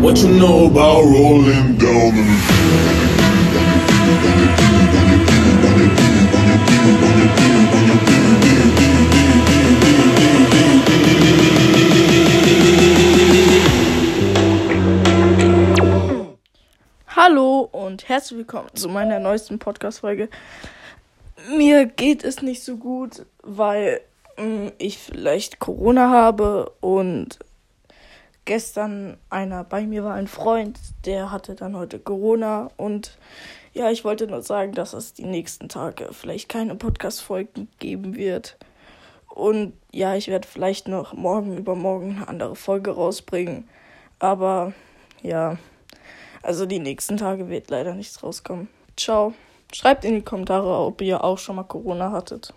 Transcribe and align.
What 0.00 0.18
you 0.22 0.28
know 0.28 0.66
about 0.70 1.02
rolling 1.04 1.76
down 1.76 2.14
Hallo 17.08 17.68
und 17.72 18.08
herzlich 18.08 18.38
willkommen 18.38 18.68
zu 18.74 18.88
meiner 18.88 19.18
neuesten 19.20 19.58
Podcast-Folge. 19.58 20.28
Mir 21.48 21.86
geht 21.86 22.24
es 22.24 22.42
nicht 22.42 22.62
so 22.62 22.76
gut, 22.76 23.26
weil 23.42 24.00
mh, 24.36 24.72
ich 24.78 24.98
vielleicht 24.98 25.58
Corona 25.58 26.10
habe 26.10 26.70
und 26.80 27.38
gestern 28.44 29.16
einer 29.30 29.64
bei 29.64 29.86
mir 29.86 30.04
war, 30.04 30.14
ein 30.14 30.28
Freund, 30.28 30.78
der 31.04 31.32
hatte 31.32 31.54
dann 31.54 31.76
heute 31.76 31.98
Corona 31.98 32.70
und 32.76 33.18
ja, 33.72 33.90
ich 33.90 34.04
wollte 34.04 34.28
nur 34.28 34.42
sagen, 34.42 34.72
dass 34.72 34.92
es 34.92 35.14
die 35.14 35.24
nächsten 35.24 35.68
Tage 35.68 36.10
vielleicht 36.12 36.48
keine 36.48 36.76
Podcast-Folgen 36.76 37.68
geben 37.80 38.14
wird. 38.14 38.56
Und 39.28 39.72
ja, 39.90 40.14
ich 40.14 40.28
werde 40.28 40.46
vielleicht 40.46 40.86
noch 40.86 41.12
morgen 41.12 41.58
übermorgen 41.58 42.18
eine 42.18 42.28
andere 42.28 42.54
Folge 42.54 42.92
rausbringen. 42.92 43.68
Aber 44.20 44.72
ja, 45.22 45.58
also 46.42 46.66
die 46.66 46.78
nächsten 46.78 47.16
Tage 47.16 47.48
wird 47.48 47.68
leider 47.68 47.94
nichts 47.94 48.22
rauskommen. 48.22 48.68
Ciao. 48.96 49.34
Schreibt 49.74 50.04
in 50.04 50.14
die 50.14 50.22
Kommentare, 50.22 50.78
ob 50.78 51.00
ihr 51.00 51.24
auch 51.24 51.36
schon 51.36 51.56
mal 51.56 51.64
Corona 51.64 52.12
hattet. 52.12 52.54